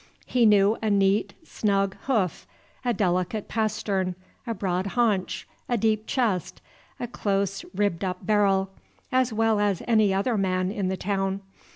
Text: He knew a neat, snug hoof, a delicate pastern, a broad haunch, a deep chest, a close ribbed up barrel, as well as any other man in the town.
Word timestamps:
He 0.25 0.47
knew 0.47 0.79
a 0.81 0.89
neat, 0.89 1.35
snug 1.43 1.95
hoof, 2.05 2.47
a 2.83 2.91
delicate 2.91 3.47
pastern, 3.47 4.15
a 4.47 4.53
broad 4.55 4.87
haunch, 4.97 5.47
a 5.69 5.77
deep 5.77 6.07
chest, 6.07 6.59
a 6.99 7.05
close 7.05 7.63
ribbed 7.75 8.03
up 8.03 8.25
barrel, 8.25 8.71
as 9.11 9.31
well 9.31 9.59
as 9.59 9.83
any 9.87 10.11
other 10.11 10.39
man 10.39 10.71
in 10.71 10.87
the 10.87 10.97
town. 10.97 11.41